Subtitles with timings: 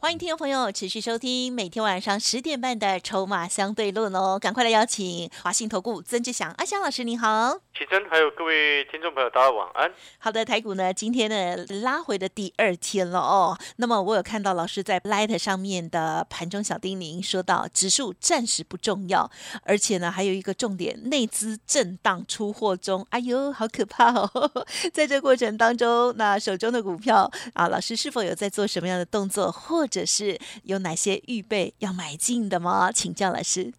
[0.00, 7.52] 欢迎听众朋友持续收听每天晚上十点半的《筹码相对论》哦，赶快来邀请华信投顾曾志祥阿祥老师，你好。
[7.76, 9.92] 启真，还有各位听众朋友，大家晚安。
[10.18, 13.58] 好的，台股呢今天呢拉回的第二天了哦。
[13.76, 19.28] 那么我有看到老师在 Light 上面的盘中小叮咛，说到指数暂时不重要，
[19.64, 23.04] 而且呢还有一个重点，内资震荡出货中。
[23.10, 24.30] 哎呦，好可怕哦！
[24.94, 32.92] 在这过程当中，那手中的股票啊，老师是否有在做什么样的动作，或者是有哪些预备要买进的吗？
[32.92, 33.72] 请教老师。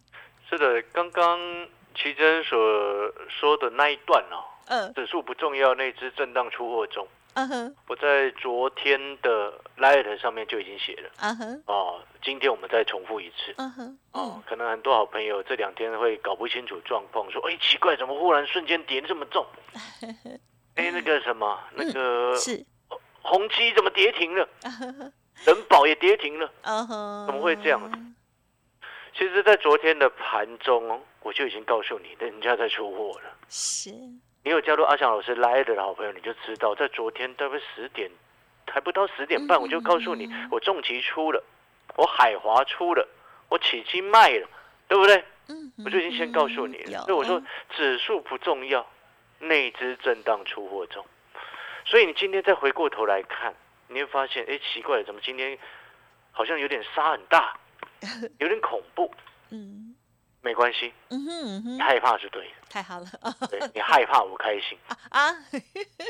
[0.48, 1.38] 是的，刚刚。
[1.92, 2.56] 奇珍所
[3.28, 7.06] 说的那一段哦，嗯，指数不重要，那只震荡出货中。
[7.34, 11.10] 嗯哼，我在昨天的 Light 上面就已经写了。
[11.18, 13.52] 嗯哼，哦，今天我们再重复一次。
[13.56, 19.44] 嗯哼，哦，可能很多好朋友这两天会搞不清楚状况，说，哎，奇怪，怎么忽然瞬间跌这么重？
[20.76, 22.64] 哎，那个什么，那个是
[23.20, 24.48] 红基怎么跌停了？
[25.44, 26.52] 人保也跌停了。
[26.62, 28.14] 嗯哼，怎么会这样？
[29.12, 33.30] 其实，在昨天的盘中，我就已经告诉你，人家在出货了。
[33.48, 33.90] 是，
[34.44, 38.10] 你有加入阿翔老师来的好朋友，你就知道，在昨天大概十点，
[38.70, 41.42] 还不到十点半，我就告诉你，我重旗出了，
[41.96, 43.06] 我海华出了，
[43.48, 44.48] 我起基卖了，
[44.86, 45.24] 对不对？
[45.48, 47.02] 嗯，我就已经先告诉你了。
[47.02, 48.86] 所以我说，指数不重要，
[49.40, 51.04] 内资震荡出货中。
[51.84, 53.52] 所以你今天再回过头来看，
[53.90, 55.58] 你会发现，哎，奇怪，怎么今天
[56.32, 57.58] 好像有点沙很大？
[58.38, 59.12] 有点恐怖，
[59.50, 59.94] 嗯，
[60.40, 63.06] 没关系，嗯哼，你害怕是对的，太好了，
[63.50, 64.78] 对你害怕我开心。
[65.10, 65.30] 啊，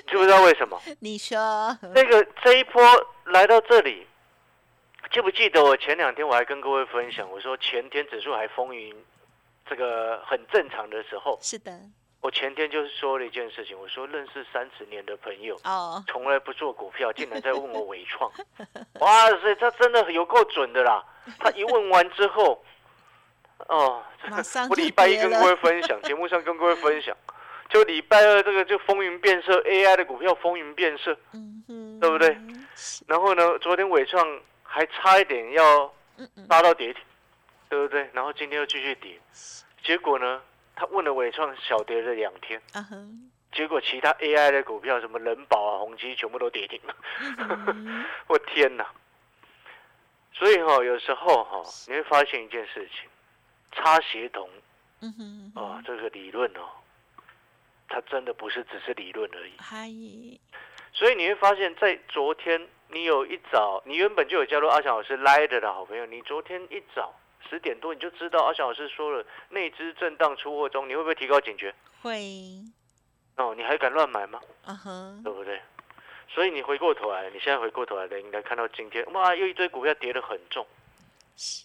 [0.07, 0.81] 知不知道为什么？
[1.01, 1.77] 你说。
[1.95, 2.81] 那个这一波
[3.25, 4.07] 来到这里，
[5.11, 8.95] 记不记得我前两天我还跟各位分享，我说前天指数还风云，
[9.67, 11.73] 这个很正常的时候，是的。
[12.21, 18.31] 我前天就是说了一件事情，我说认识三十年的朋友，哦，从来不做股票，竟然在问我伟创，
[19.01, 21.03] 哇塞，他真的有够准的啦！
[21.41, 22.63] 他一问完之后，
[23.69, 24.03] 哦，
[24.69, 27.17] 我礼拜一跟各位分享，节目上跟各位分享，
[27.71, 32.37] 就礼拜二这个就风云变色，AI 的股票风云变色，嗯对不对？
[33.07, 35.91] 然后呢，昨天伟创还差一点要
[36.49, 37.03] 拉到跌停，
[37.71, 38.11] 对不对？
[38.13, 39.19] 然后今天又继续跌，
[39.83, 40.43] 结果呢？
[40.81, 42.59] 他问了伟创小跌了两天，
[43.53, 46.97] 结果其他 AI 的股票，什么人保啊、宏基，全部都跌停了。
[48.29, 48.87] 我天哪！
[50.33, 53.11] 所以哈，有时候哈，你会发现一件事情，
[53.73, 54.49] 差协同，
[55.55, 56.65] 啊，这个理论哦，
[57.87, 59.53] 它真的不是只是理论而已。
[60.95, 67.15] 所以你会发现在昨天，你有一早，你原本就有加入阿翔老师 Light 的好朋友，你昨天一早。
[67.51, 71.75] 十点多你就知道，阿翔老师说了，内资震荡出货中，你会不会提高警觉？
[72.01, 72.63] 会。
[73.37, 74.41] 哦，你还敢乱买吗？
[74.65, 75.61] 啊哈，对不对？
[76.29, 80.65] 所以你回过头来，你现在回过头来的，应该看到今天，哇，又一堆股票跌得很重。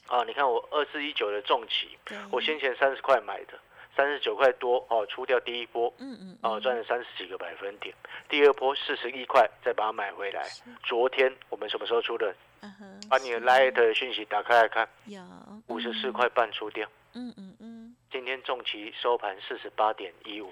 [0.08, 1.98] 啊，你看我二四一九的重企，
[2.32, 3.60] 我先前三十块买的，
[3.96, 7.94] 三十九块多哦，出掉第一波，嗯嗯，哦，赚了三十几个百分点，
[8.30, 10.44] 第二波四十一块再把它买回来。
[10.84, 12.34] 昨天我们什么时候出的？
[13.10, 15.22] 把你的 Light 讯息打开来看，有。
[15.68, 16.88] 五十四块半出掉。
[17.14, 17.75] 嗯嗯嗯，
[18.16, 20.50] 今天重旗收盘四十八点一五。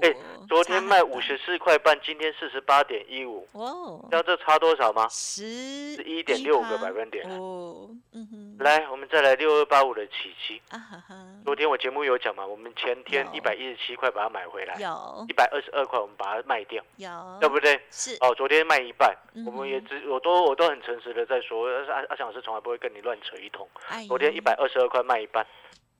[0.00, 0.16] 哎，
[0.48, 3.46] 昨天卖五十四块半，今天四十八点一五。
[3.52, 5.06] 哦，知道这差多少吗？
[5.10, 7.28] 十一点六个百分点。
[7.28, 8.56] 哦，嗯哼。
[8.60, 10.62] 来，我们再来六二八五的起期。
[10.70, 11.14] 啊哈哈。
[11.44, 15.26] 昨天我节目有讲嘛，我们前天一百一十七块把它买回来，有。
[15.28, 17.10] 一百二十二块我们把它卖掉，有。
[17.40, 17.78] 对不对？
[17.90, 18.16] 是。
[18.20, 19.14] 哦，昨天卖一半，
[19.44, 23.68] 我们也只我都我都很诚实的在说，阿阿翔老师从来不会跟你乱扯一通。
[24.08, 25.46] 昨天一百二十二块卖一半。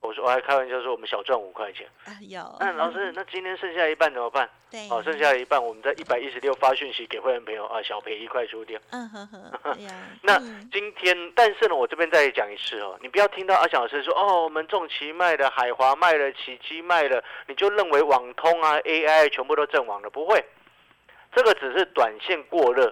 [0.01, 1.87] 我说我还开玩笑说我们小赚五块钱，
[2.27, 2.41] 有。
[2.59, 4.49] 那老师，那今天剩下一半怎么办？
[4.71, 8.79] 对，哦，剩下一半我们在一百一十六发讯息给会员朋友啊，小赔一块出掉。
[8.89, 9.77] 嗯哼哼。
[10.23, 10.39] 那
[10.71, 20.09] 今天，但是呢，我这边再讲一次哦，你不要听到阿小老师说哦，我们重旗卖的，海华卖了，起基卖了，你就认为网通啊、AI 全部都阵亡了？
[20.09, 20.43] 不会，
[21.35, 22.91] 这个只是短线过热，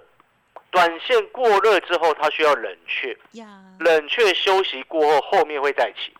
[0.70, 3.18] 短线过热之后它需要冷却，
[3.80, 6.14] 冷却休息过后，后面会再起。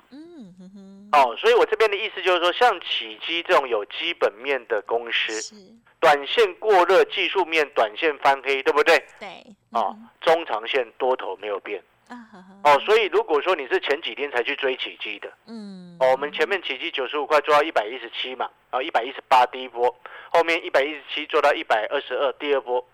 [1.13, 5.53] 哦，所以我这边的意思就是说，像起基这种有基本面的公司，
[5.99, 8.97] 短线过热，技术面短线翻黑，对不对？
[9.19, 9.29] 对。
[9.73, 11.81] 哦，中长线多头没有变，
[12.65, 19.95] 哦，所以如果说你是前几天才去追起基的，嗯，哦，我们前面起基九十五块做到一百一十七嘛，然后一百一十八第一波，
[20.33, 22.85] 后面一百一十七做到一百二十二第二波，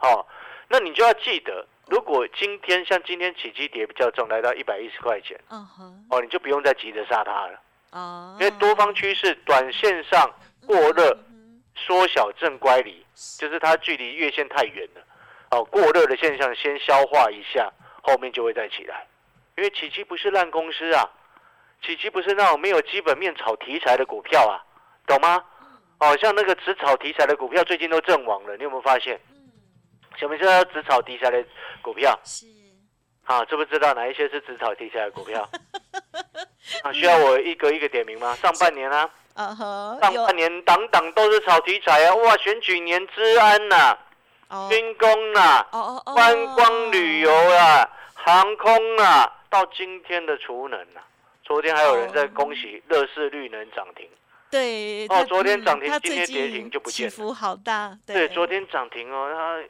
[0.00, 0.26] 哦，
[0.68, 7.60] 那你就要记得，如果今天像今天起基跌比较重，来到一百一十块钱，哦，你就不用再急着杀它了，
[7.92, 10.30] 哦，因为多方趋势短线上
[10.66, 11.18] 过热，
[11.74, 13.04] 缩小正乖离，
[13.38, 15.02] 就是它距离月线太远了，
[15.50, 17.72] 哦，过热的现象先消化一下。
[18.00, 19.06] 后面就会再起来，
[19.58, 21.10] 因为奇迹不是烂公司啊，
[21.82, 24.64] 奇迹不是那种没有基本面炒题材的股票啊，
[25.06, 25.44] 懂吗？
[25.98, 29.20] 哦，像那个只炒题材的股票最近都阵亡了，你有没有发现？
[30.18, 31.44] 什么叫只炒题材的
[31.80, 32.18] 股票？
[32.24, 32.46] 是
[33.24, 35.48] 啊，知不知道哪一些是只炒题材的股票？
[36.82, 38.34] 啊，需要我一个一个点名吗？
[38.36, 39.08] 上半年啊，
[40.00, 43.96] 上半年档档都是炒题材啊，哇，选举年治安呐。
[44.70, 45.62] 军工啊，
[46.04, 51.04] 观光旅游啊，航空啊，到今天的储能啊，
[51.44, 54.08] 昨天还有人在恭喜乐视绿能涨停。
[54.50, 57.10] 对，哦，昨天涨停，今天跌停就不见。
[57.10, 57.94] 起伏好大。
[58.06, 59.62] 对，昨天涨停哦，他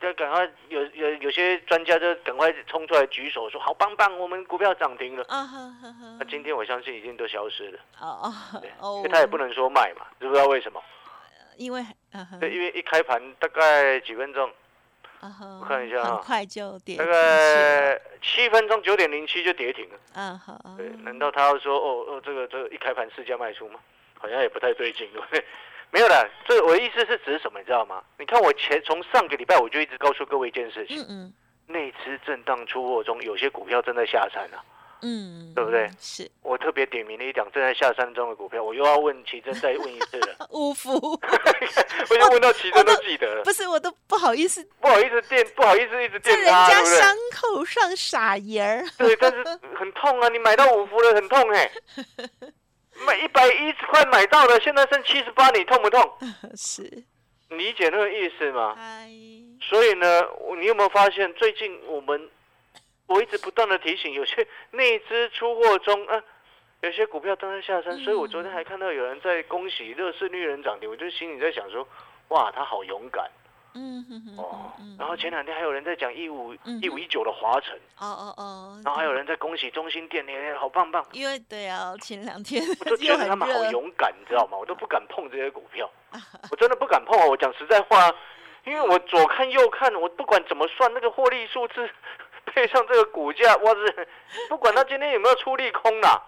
[0.00, 5.24] 要赶快有有有些专家就赶快冲出来举手说好棒棒，我们股票涨停了。
[5.28, 5.48] 啊
[6.18, 7.78] 那今天我相信已经都消失了。
[8.00, 8.32] 哦
[8.80, 10.82] 哦，因为他也不能说卖嘛，知不知道为什么？
[11.56, 11.84] 因为，
[12.40, 14.48] 对，因为一开盘大概几分钟，
[15.20, 19.98] 我看一下很快就跌，大概七分钟九点零七就跌停了。
[20.14, 23.80] 嗯好，对，难道他要说哦哦这个这个一开盘市价卖出吗？
[24.20, 25.44] 好像也不太对劲，对不对？
[25.90, 28.02] 没有的，这我的意思是指什么，你知道吗？
[28.18, 31.34] 你看我前从上个礼拜我就一直告诉各位一件事情，嗯嗯，
[31.66, 34.62] 内资震荡出货中，有些股票正在下山啊。
[35.00, 35.88] 嗯，对不对？
[36.00, 40.34] 是我特别点名了一档正在下山中的股票，我又要问奇珍再问一次了。
[40.50, 40.90] 五福，
[42.10, 43.44] 我就问到奇珍都记得了。
[43.44, 48.84] 不是，我都不好意思，不好意思垫，不好意思一直垫人家伤口上撒盐儿。
[48.98, 49.44] 对，但是
[49.78, 50.28] 很痛啊！
[50.30, 51.70] 你买到五福了，很痛哎。
[53.06, 56.18] 买一百一十块买到的，现在剩七十八，你痛不痛？
[56.56, 56.82] 是，
[57.50, 58.76] 理解那个意思吗？
[59.60, 60.22] 所以呢，
[60.58, 62.28] 你有没有发现最近我们？
[63.06, 66.22] 我一直不断的提醒，有些内资出货中，啊，
[66.82, 71.88] 有些股票正在下山，所以我昨天还看到有人在恭喜乐视绿人涨停，我就心里在想说，
[72.28, 73.26] 哇，他好勇敢，
[73.78, 76.52] 嗯哼哼，哦，然后前两天还有人在讲一五
[76.82, 84.58] 一五一九的华晨，哦哦哦，然后还有人在恭喜中心店，你好棒棒，因为对啊，前两天我就觉得他们好勇敢，你知道吗？
[84.58, 85.88] 我都不敢碰这些股票，
[86.50, 87.26] 我真的不敢碰啊！
[87.26, 88.12] 我讲实在话，
[88.64, 91.88] 因为我左看右看，我不管怎么算那个获利数字。
[92.54, 94.08] 配上这个股价，我是
[94.48, 96.18] 不管他今天有没有出利空啦，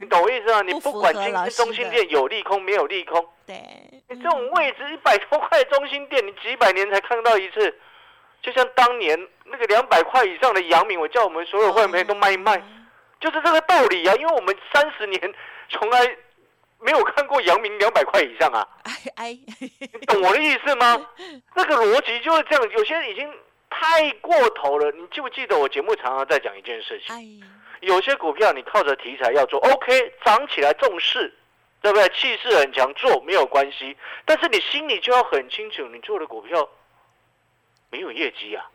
[0.00, 0.62] 你懂我意思吗？
[0.62, 3.56] 你不管今天中心店有利空没有利空，对，
[4.08, 7.78] 你这种位置一百多块中心店，你几百年才看到一次，
[8.40, 12.62] 就像当年那个两百块以上的阳明，我叫我们所有会员都卖一卖，
[13.20, 14.14] 就是这个道理啊！
[14.14, 15.34] 因为我们三十年
[15.68, 16.16] 从来
[16.80, 21.06] 没有看过阳明两百块以上啊，哎哎，你懂我的意思吗？
[21.56, 23.28] 那个逻辑就是这样，有些人已经。
[23.70, 27.42] 太过头了，你记不记得我节目常常在讲一件事情？
[27.80, 31.32] 有些股票你靠着题材要做，OK，涨起来重视，
[31.80, 32.08] 对不对？
[32.08, 33.96] 气势很强，做没有关系。
[34.24, 36.68] 但是你心里就要很清楚，你做的股票
[37.90, 38.68] 没有业绩啊，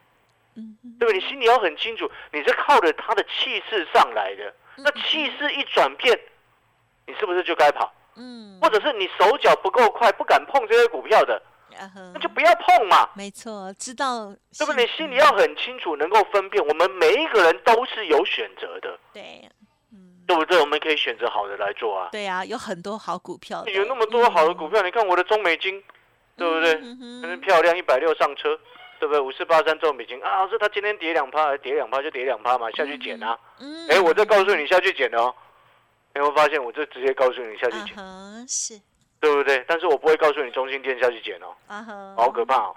[0.55, 1.19] 嗯，对不对？
[1.19, 4.53] 你心里要很清楚，你是靠着它的气势上来的。
[4.77, 6.17] 那气势一转变，
[7.05, 7.93] 你是不是就该跑？
[8.15, 11.41] 嗯，或者是你手脚不够快，不敢碰这些股票的？
[12.13, 13.09] 那就不要碰嘛。
[13.15, 14.33] 没错，知道。
[14.57, 14.83] 对不对？
[14.83, 16.65] 你心里要很清楚，能够分辨。
[16.65, 18.99] 我们每一个人都是有选择的。
[19.13, 19.49] 对，
[19.91, 20.59] 嗯，对不对？
[20.59, 22.09] 我们可以选择好的来做啊。
[22.11, 23.65] 对啊，有很多好股票。
[23.65, 25.83] 有那么多好的股票，你看我的中美金，
[26.37, 26.75] 对不对？
[26.75, 28.57] 很漂亮，一百六上车，
[28.99, 29.19] 对不对？
[29.19, 33.37] 五四八三中美金啊，老师他今天跌两趴，跌两趴就跌两趴嘛，下去捡啊。
[33.59, 33.87] 嗯。
[33.89, 35.33] 哎，我再告诉你下去捡哦。
[36.15, 37.95] 你会发现，我就直接告诉你下去捡。
[37.97, 38.79] 嗯是。
[39.23, 39.63] 对不对？
[39.65, 41.55] 但是我不会告诉你中心店下去捡哦，
[42.17, 42.75] 好可怕哦。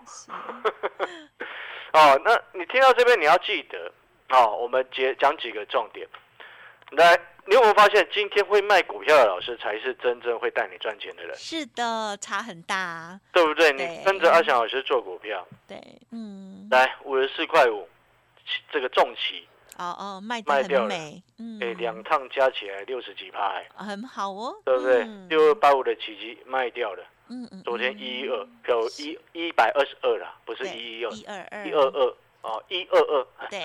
[1.93, 3.91] 哦，那你听到这边你要记得
[4.29, 6.07] 哦，我们接讲几个重点。
[6.91, 11.35] 来，你有没有发现今天会卖股票的老师才是真正会带你赚钱的人？
[11.35, 13.73] 是的，差很大，对不对？
[13.73, 15.77] 你跟着阿翔老师做股票，对，
[16.13, 16.69] 嗯。
[16.71, 17.89] 来，五十四块五，
[18.71, 19.49] 这个重旗。
[19.79, 20.95] 哦哦，卖卖掉了，
[21.39, 25.05] 嗯，哎，两趟加起来六十几趴，很好哦，对不对？
[25.29, 33.63] 六二八五的奇迹卖掉了，嗯嗯，昨天一一二，有一一百二十二啦，不是一一二，一二二，一二二，哦，一二二，对，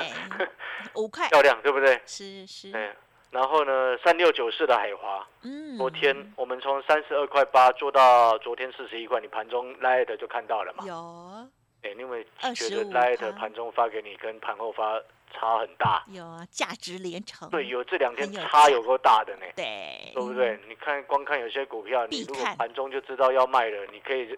[0.95, 2.01] 五块，漂亮，对不对？
[2.05, 2.93] 是是，哎，
[3.29, 10.83] 然后呢，三六九四的海华，嗯，昨天我们从三十二块八做到昨天四十一块，你盘中拉的就看到了嘛？
[10.85, 11.47] 有，
[11.83, 15.01] 哎，因为觉得拉的盘中发给你跟盘后发。
[15.31, 16.03] 差很大。
[16.07, 17.49] 有啊，价值连城。
[17.49, 19.45] 对，有这两天差有够大的呢。
[19.55, 20.59] 对，对不对？
[20.67, 24.37] 你看，光看有些股票，你如果盘中就知道要卖了，你可以，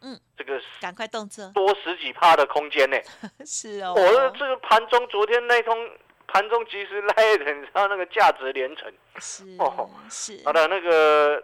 [0.00, 2.96] 嗯，这个赶快动作，多十几趴的空间呢。
[3.44, 3.94] 是哦。
[3.96, 5.90] 我的这个盘中昨天那通
[6.26, 8.92] 盘中及时来的，你知道那个价值连城。
[9.18, 10.40] 是哦，是。
[10.44, 11.42] 好的，那个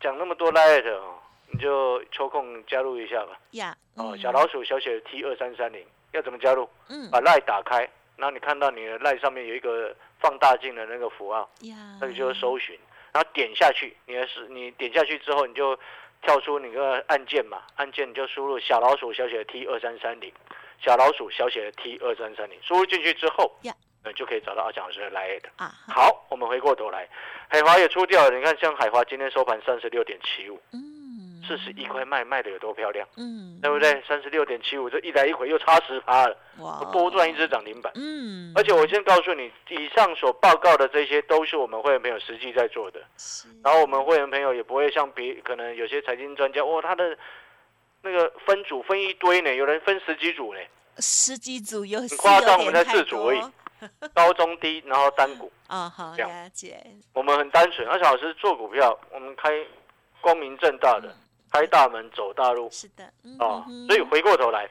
[0.00, 1.14] 讲那么多来的哦。
[1.52, 3.36] 你就抽空加入一下吧。
[3.50, 6.70] 呀，哦，小老鼠小写 T 二三三零，要怎么加入？
[6.88, 11.50] 嗯，把赖打开，然后你看到你的赖上面有一个放大镜的那个符号，
[11.98, 12.78] 那个就是搜寻，
[13.12, 15.74] 然后点下去，你的是你点下去之后，你就
[16.20, 20.30] 跳出你个按键嘛，按键你就输入小老鼠小写的 T 二三三零，
[20.78, 23.50] 小老鼠小写的 T 二三三零，输入进去之后，
[24.14, 25.48] 就可以找到阿强老师的来的。
[25.56, 27.08] 啊，好，我们回过头来，
[27.48, 30.99] 海华也出掉了，你看像海华今天收盘三十六点七五，嗯。
[31.46, 34.02] 四十一块卖卖的有多漂亮，嗯，对不对？
[34.06, 43.00] 三十六点七五，这一来一回又差十趴了，哇，多赚一只涨停板，嗯，而且我先告诉你，以上所报告的这些都是我们会员朋友实际在做的，
[43.64, 47.16] 然后我们会员朋友也不会像别可能有些财经专家，哇，他的
[48.02, 50.60] 那个分组分一堆呢，有人分十几组呢，
[50.98, 53.40] 十几组有夸张，我们在四组而已，
[54.12, 59.50] 高中低，然后单股，啊，好，了解，我们很单纯，而且老师做股票，我们开
[60.20, 61.14] 光明正大的。
[61.52, 63.04] 开大门走大路，是的，
[63.38, 64.68] 哦，所以回过头来，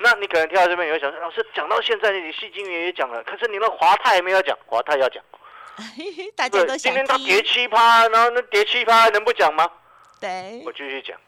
[0.00, 5.22] 那你可能听到这边，你会想说，老师讲到现在，你细金元也讲了，可是你那华泰没有讲，华泰要讲，
[6.34, 9.70] 大家都今天它跌七趴，然后那跌七趴能不讲吗？
[10.20, 11.18] 对，我继续讲，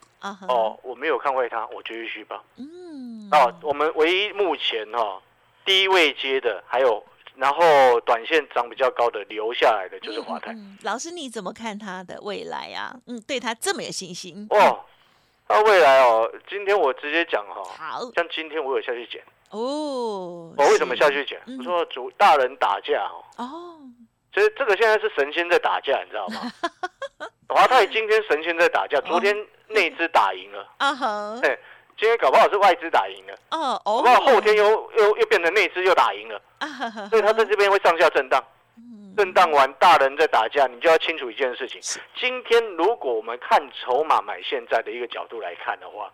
[0.48, 5.22] 哦，我没有看坏它，我继续续报，嗯，哦，我们唯一目前哈
[5.64, 7.04] 低位接的还有。
[7.38, 10.52] 然后短线涨比较高的留下来的就是华泰。
[10.82, 12.92] 老师你怎么看它的未来啊？
[13.06, 14.44] 嗯，对它这么有信心？
[14.50, 14.84] 哦，
[15.48, 17.62] 那未来哦，今天我直接讲哈。
[17.78, 18.00] 好。
[18.14, 19.22] 像今天我有下去捡。
[19.50, 20.52] 哦。
[20.56, 21.40] 我为什么下去捡？
[21.58, 23.24] 我说主大人打架哦。
[23.36, 23.80] 哦。
[24.34, 26.52] 其实这个现在是神仙在打架，你知道吗？
[27.48, 29.34] 华泰今天神仙在打架，昨天
[29.68, 30.68] 内资打赢了。
[30.78, 31.38] 啊哈。
[31.40, 31.58] 对。
[32.00, 36.40] 今天搞不好是外资打赢了，哦哦，搞不好后天又又又变成内资又打赢了，
[37.10, 38.40] 所以他在这边会上下震荡，
[39.18, 41.80] 震荡完大人在打架，你就要清楚一件事情。
[42.14, 46.08] 今天如果我们看筹码买现在的一个角度来看的话，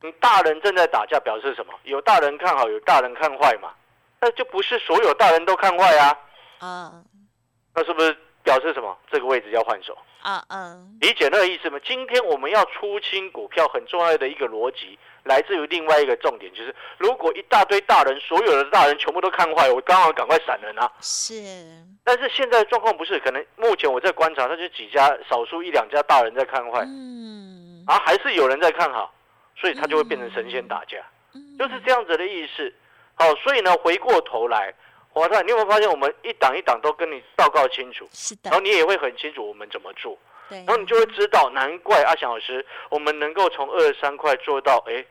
[0.00, 1.72] 你大人正在打架，表示什么？
[1.82, 3.74] 有大人看好，有大人看坏嘛？
[4.20, 6.16] 那就不是所有大人都看坏啊，
[6.60, 7.02] 啊，
[7.74, 8.96] 那是不是表示什么？
[9.10, 10.40] 这个位置要换手啊？
[10.48, 11.80] 嗯，理解那个意思吗？
[11.84, 14.96] 今天我们要出清股票，很重要的一个逻辑。
[15.24, 20.90] 来自于另外一个重点，就是如果一大堆大人，所有的大人全部都看坏，我刚好赶快闪人啊。
[21.00, 21.34] 是。
[22.04, 29.14] 但是现在状况不是，可能目前我在观察，那就几家少数一两家大人在看坏，嗯，啊，还是有人在看好，
[29.56, 30.98] 所以他就会变成神仙打架，
[31.58, 32.70] 就是这样子的意思。
[33.14, 34.74] 好，所以呢，回过头来，
[35.08, 38.06] 华泰，你有没有发现我们一档一档都跟你报告清楚？
[38.12, 38.50] 是的。
[38.50, 40.18] 然后你也会很清楚我们怎么做，
[40.50, 40.58] 对。
[40.58, 45.02] 然后你就会知道，难怪阿翔老师，我们能够从二十三块做到，哎。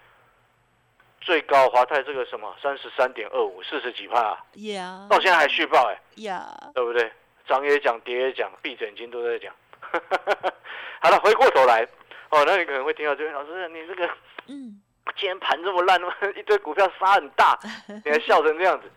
[1.23, 7.11] 最高华泰这个什么三十三点二五四十几帕，呀，到现在还续报哎，呀，对不对？
[7.47, 9.53] 涨也讲，跌也讲，闭着眼睛都在讲。
[11.01, 11.87] 好了，回过头来，
[12.29, 14.05] 哦，那你可能会听到这边老师，你这个，
[14.47, 14.81] 嗯，
[15.17, 15.99] 今天盘这么烂，
[16.35, 17.57] 一堆股票杀很大，
[18.05, 18.89] 你还笑成这样子？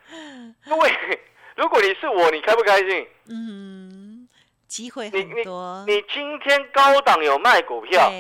[0.69, 0.91] 各位，
[1.57, 3.07] 如果你是我，你开不开心？
[3.29, 4.29] 嗯，
[4.67, 5.85] 机会很多。
[5.87, 8.11] 你今天高档有卖股票。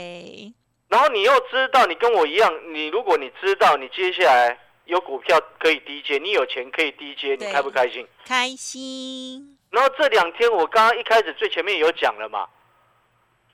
[0.89, 8.07] 然后你又知道，你跟我一样，你如果你知道你接下来有股票可以低接，你有钱可以低接，你开不开心？
[8.25, 9.59] 开心。
[9.71, 12.47] 然后这两天我刚刚一开始最前面有讲了嘛，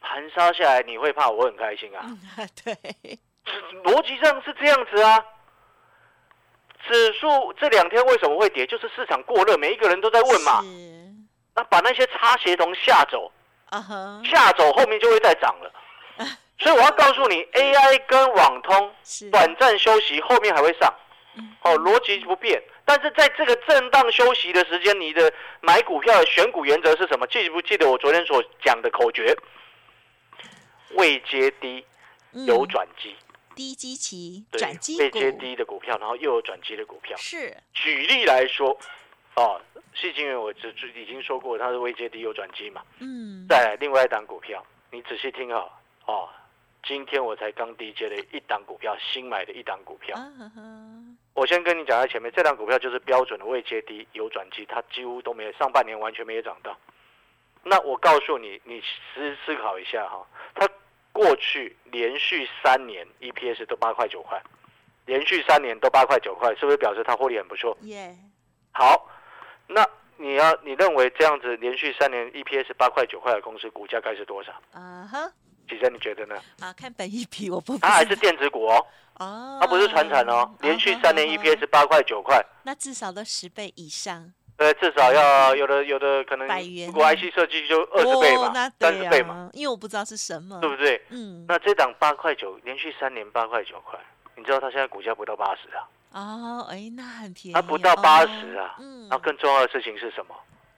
[0.00, 2.04] 盘杀下来你会怕，我很开心啊。
[2.62, 3.18] 对，
[3.84, 5.24] 逻辑上是这样子啊。
[6.86, 8.66] 指数这两天为什么会跌？
[8.66, 10.60] 就是市场过热，每一个人都在问嘛。
[11.54, 13.30] 那把那些擦鞋童吓走，
[14.24, 15.72] 吓走后面就会再涨了。
[16.62, 18.94] 所以我要告诉你，AI 跟网通
[19.32, 20.94] 短暂休息，后面还会上，
[21.62, 22.62] 哦，逻辑不变。
[22.84, 27.26] 但是在这个震荡休息的时间，你的买股票的选股原则是什么？
[27.26, 29.36] 记不记得我昨天所讲的口诀？
[30.94, 31.84] 未接低，
[32.46, 33.16] 有转机，
[33.56, 37.16] 低基期转机未接低的股票，然后又有转机的股票。
[37.16, 37.56] 是。
[37.74, 38.78] 举例来说，
[39.34, 39.60] 哦，
[39.94, 42.82] 细金元我只已经说过，它是未接低有转机嘛。
[43.00, 43.46] 嗯。
[43.48, 46.28] 再来另外一档股票，你仔细听好，哦。
[46.86, 50.18] 今天我才刚低接了一档股票，新买的一档股票。
[51.34, 56.76] 我先跟你讲在前面，这档股票就是标准的未接低有转机，它几乎都没有，上半年完全没有涨到。
[57.62, 58.80] 那我告诉你，你
[59.14, 60.68] 思思考一下哈，它
[61.12, 64.42] 过去连续三年 EPS 都八块九块，
[65.06, 67.76] 连续三年都八块九块，是不是表示它获利很不错？
[67.82, 68.14] 耶。
[68.72, 69.08] 好，
[69.68, 69.86] 那
[70.16, 74.52] 你要你认为这样子连续三年 EPS 八块九块的公司股价该是多少？
[74.72, 75.32] 啊哈，
[75.72, 76.34] 其实你觉得呢？
[76.60, 78.86] 啊，看本一比 我不，它还是电子股哦，
[79.18, 84.30] 哦，它不是传产哦，连续三年 EPS 八块九块，那至少都十倍以上。
[84.54, 86.46] 对，至少要有的有的可能，
[86.86, 91.02] 如果 IC 设计就二十倍嘛，三十倍嘛，因为我不知道是什么，对不对？
[91.08, 93.98] 嗯，那这档八块九，连续三年八块九块，
[94.36, 95.88] 你知道它现在股价不到八十啊？
[96.12, 98.76] 哦，哎，那很便宜，它不到八十啊。
[98.78, 100.34] 嗯，那更重要的事情是什么？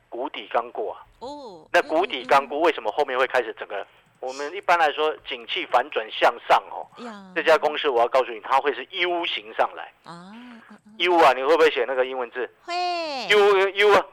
[0.08, 1.02] 谷底刚过啊。
[1.18, 3.84] 哦，那谷底刚过，为什么后面会开始整个？
[4.20, 6.86] 我们一般来说，景气反转向上哦。
[7.34, 10.32] 这家公司我要告诉你，它会是 U 型上来啊。
[10.98, 12.48] U 啊，你会不会写那个英文字？
[12.64, 12.74] 会。
[13.28, 14.06] U U 啊，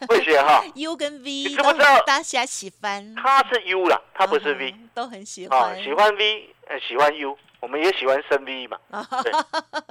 [0.08, 0.64] 会写哈。
[0.74, 2.00] U 跟 V，你知不知道？
[2.00, 3.14] 大家喜欢。
[3.14, 4.74] 它是 U 啦，它不是 V。
[4.94, 5.58] 都很喜欢。
[5.60, 8.78] 啊，喜欢 V，呃，喜欢 U，我们也喜欢升 V 嘛。
[9.22, 9.32] 对，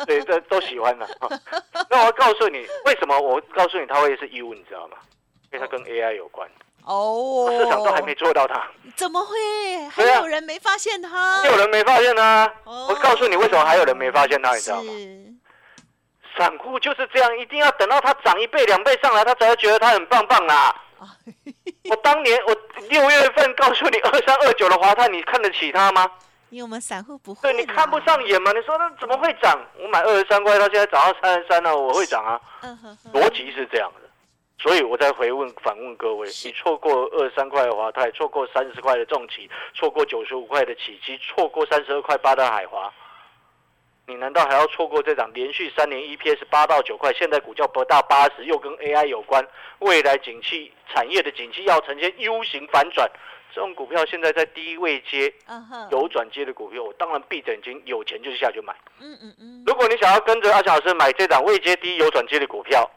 [0.06, 1.08] 对，这都喜欢的。
[1.90, 4.98] 那我要告诉你，为什么我告诉你它会是 U，你知道吗？
[5.54, 6.50] 因为它跟 AI 有关。
[6.86, 7.50] 哦。
[7.52, 8.64] 市场都还没做到它。
[8.96, 9.36] 怎么会？
[9.90, 11.40] 还有人没发现它？
[11.40, 12.52] 还有人没发现它？
[12.64, 14.54] 我告诉你，为什么还有人没发现它？
[14.56, 14.92] 你知道吗？
[16.38, 20.76] 散户就是这样，一定要等到它涨一倍、两倍上来，他才会觉得它很棒棒啦。
[21.90, 22.56] 我当年我
[22.90, 26.10] 六月份告诉你二三二九的华泰，你看得起它吗？
[26.50, 27.42] 因为我们散户不会。
[27.42, 28.52] 对你看不上眼嘛？
[28.52, 29.60] 你说那怎么会涨？
[29.80, 32.40] 我买二十三块，它现在涨到三十三了，我会涨啊？
[33.14, 34.05] 逻辑是这样的，
[34.58, 42.92] 所以我再回问反问各位：你错过二十三块的华泰，错过三十块的重企，错过九十五块的起基，错过三十二块八的海华。
[44.08, 49.46] 你难道还要错过这档连续三年 EPS 八到九块，现在股价不到八十，又跟 AI 有关，
[49.80, 53.10] 未来景气产业的景气要呈现 U 型反转，
[53.54, 55.34] 这种股票现在在低位接，
[55.92, 58.76] 有转接的股票，我当然闭着眼睛有钱就下去买。
[59.00, 59.64] 嗯嗯嗯。
[59.66, 62.88] 如果你想要跟着阿强老师买这档未接低有转接的股票，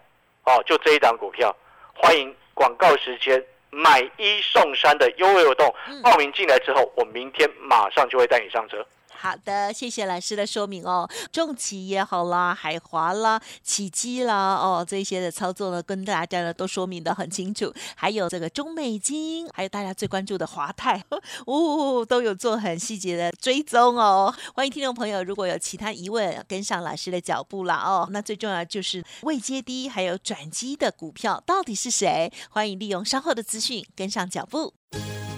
[0.44, 1.54] 哦，就这一档股票，
[1.94, 8.84] 欢迎广告时间买一送三的优惠活动，报名进来之后，我明天马上就会带你上车。
[9.20, 11.08] 好的，谢谢老师的说明哦。
[11.32, 17.74] 重企也好啦，海华啦，起基啦，哦，这些的操作呢，跟大家呢都说明的很清楚。
[17.96, 21.02] 还有这个中美金，还有大家最关注的华泰，
[21.48, 24.32] 呜，都有做很细节的追踪哦。
[24.54, 28.08] 欢迎听众朋友，如果有其他疑问，跟上老师的脚步了哦。
[28.12, 32.32] 那最重要就是未接低还有转机的股票到底是谁？
[32.50, 34.72] 欢迎利用稍后的资讯跟上脚步。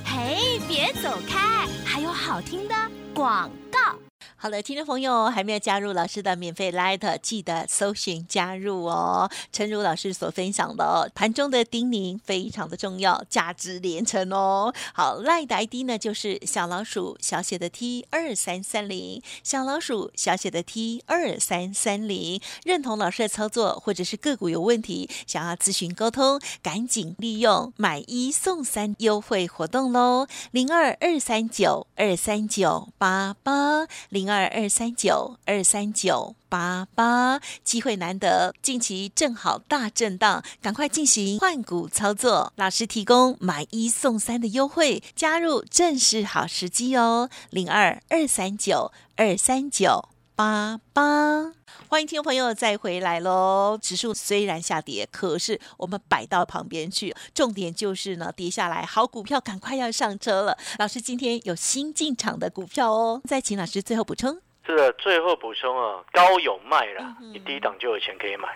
[0.04, 2.74] 嘿，别走开，还有好听的
[3.20, 4.09] 广告。
[4.36, 9.30] 好的，听众朋友还没有加入老师的免费 Light，记得搜寻加入哦。
[9.52, 14.72] 诚如老师所分享的，盘中的叮咛非常的重要，价值连城哦。
[14.94, 22.40] 好，Light 的 ID 呢就是小老鼠小写的 T 二三三零，小老鼠小写的 T 二三三零。
[22.64, 34.19] 认同老师的操作，或者是个股有问题，想要咨询沟通，赶紧利用买一送三优惠活动喽，零二二三九二三九八八零。
[34.20, 42.52] 零二二三九二三九八八，机会难得，近期正好大震荡，赶快进行换股操作。
[42.56, 47.30] 老师提供买一送三的优惠，加入正是好时机哦。
[47.48, 51.54] 零二二三九二三九八八，
[51.88, 53.78] 欢迎听众朋友再回来喽。
[53.80, 60.56] 指数虽然下跌，可是我们摆到旁边去，重点就是呢，跌下来好股票赶快要上车了。
[60.78, 64.40] 老师今天有新进场的股票哦，再请老师最后补充。
[64.64, 68.48] 是的，最后补充啊，高有卖了，你低档就有钱可以买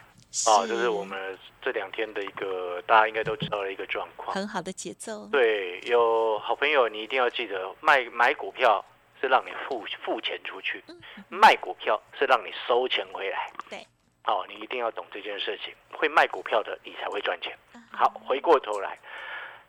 [0.46, 5.26] 啊，这是我们这两天的一个大家应该都知道的一个状况，很好的节奏。
[5.32, 8.84] 对，有好朋友你一定要记得，卖买股票
[9.24, 10.84] 是让你付付钱出去，
[11.30, 13.50] 卖股票是让你收钱回来。
[13.70, 13.78] 对，
[14.24, 17.56] 哦，你一定要懂这件事情，会卖股票的你才会赚钱。
[17.90, 18.98] 好，回过头来，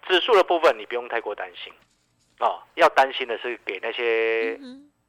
[0.08, 1.72] 指数的部分你不用太过担心，
[2.40, 4.60] 哦，要担心的是给那些。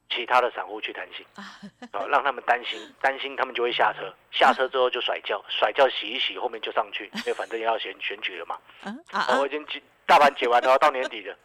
[0.08, 8.58] 其他的散户去担心啊， 让他们担心，担心他们就会下车，下车之后就甩轿，甩轿洗一洗，后面就上去，因为反正要选选举了嘛。
[9.10, 11.36] 啊，我已经解大盘解完了，到年底了。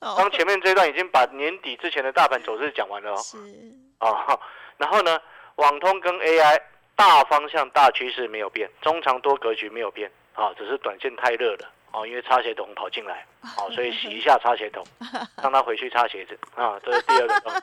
[0.00, 3.12] 当前面这段已经把年底之前的大盘走势讲完了
[4.00, 4.40] 哦。
[4.76, 5.20] 然后呢，
[5.56, 6.60] 网通跟 AI
[6.96, 11.70] 大方向、大趋势没有变，中长多格局没有变啊，只是短线太热了。
[11.92, 14.84] 哦，因为擦鞋桶跑进来，哦，所以洗一下擦鞋桶，
[15.42, 17.62] 让他回去擦鞋子啊，这是第二个重点。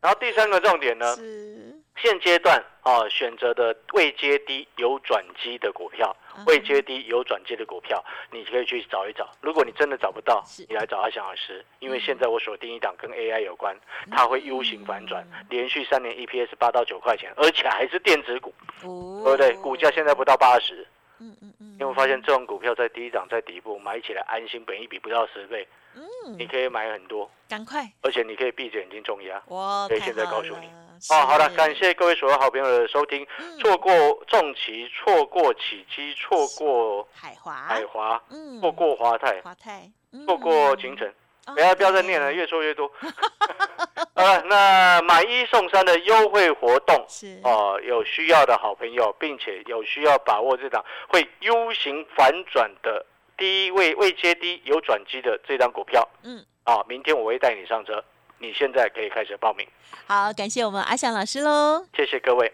[0.00, 1.14] 然后第三个重点呢，
[1.96, 9.30] 现阶段啊选择的未接低有转机的股票，未接低有转机的股票，你可以去找一找。
[9.40, 13.76] 如果你真的找不到，你来找阿翔老师，因为现在我锁定一档跟 AI 有关，
[14.10, 19.52] 它会 U 型反转，连续三年 EPS 八到九块钱，而且还是电子股，对不对？
[19.56, 20.86] 股价现在不到八十。
[21.20, 21.76] 嗯嗯嗯。
[21.78, 25.68] 因为发现这种股票在低涨在底部买起来安心，本一比不到十倍。
[25.94, 26.02] 嗯。
[26.38, 27.88] 你可以买很多，赶快。
[28.02, 29.40] 而且你可以闭着眼睛重压。
[29.46, 30.66] 哇可以现在告诉你。
[31.08, 33.26] 哦，好了，感谢各位所有好朋友的收听。
[33.58, 33.90] 错过
[34.26, 38.22] 重旗，错过起基，错过海华，海华，
[38.60, 39.90] 错过华泰，华泰，
[40.26, 41.10] 错过秦城。
[41.54, 42.92] 不要不要再念了，越说越多。
[44.14, 56.06] 呃， 那买一送三的优惠活动是哦，有需要的好朋友，并且有需要把握这档会 U 型反转的低位未接低有转机的这张股票。
[56.22, 58.02] 嗯，啊，明天我会带你上车。
[58.42, 59.66] 你现在可以开始报名。
[60.06, 61.84] 好，感谢我们阿翔老师喽。
[61.94, 62.50] 谢谢各位。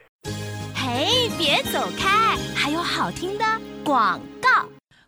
[0.74, 3.44] 嘿，别走开，还有好听的
[3.84, 4.35] 广告。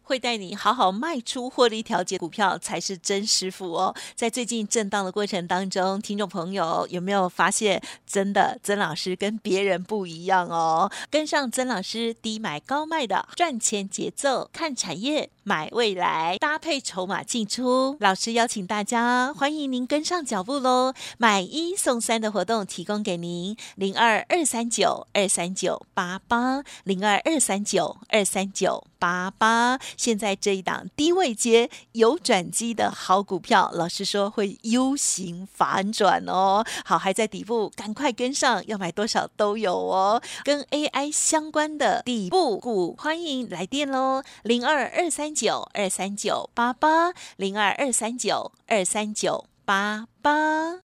[0.08, 3.94] 会带你好好卖出获利调节股票才是真师傅哦。
[4.14, 10.90] 在最近震荡的过程当中，听众朋友有没有发现，真的曾老师跟别人不一样哦？
[11.10, 15.28] 跟上曾老师低买高卖的赚钱节奏，看产业。
[15.44, 20.92] 买未来搭配筹码进出，老师邀请大家，欢迎您跟上脚步喽！
[21.16, 29.78] 买一送三的活动提供给您，零二二三九二三九八八零二二三九二三九八八。
[29.96, 36.62] 现在这一档低位接有转机的好股票，老师说会 U 型反转哦。
[36.84, 40.20] 好，还在底部，赶快跟上，要买多少都有哦。
[40.44, 45.34] 跟 AI 相关的底部股，欢迎来电喽，零二二三。
[45.38, 50.87] 九二三九八八零二二三九二三九八八。